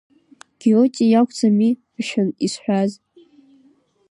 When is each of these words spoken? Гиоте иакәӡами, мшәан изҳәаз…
Гиоте 0.59 1.05
иакәӡами, 1.07 1.69
мшәан 1.95 2.29
изҳәаз… 2.45 2.91